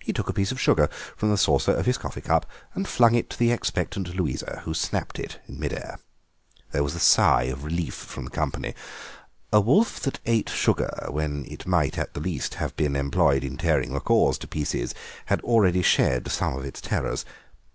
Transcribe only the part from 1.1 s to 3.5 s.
from the saucer of his coffee cup and flung it to the